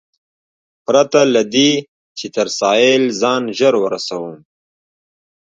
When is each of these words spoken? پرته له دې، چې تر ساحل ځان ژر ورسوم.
پرته 0.85 1.19
له 1.33 1.41
دې، 1.53 1.71
چې 2.17 2.25
تر 2.35 2.47
ساحل 2.59 3.03
ځان 3.21 3.43
ژر 3.57 3.73
ورسوم. 3.83 4.35